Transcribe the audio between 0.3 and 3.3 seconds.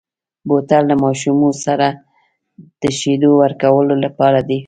بوتل له ماشومو سره د شیدو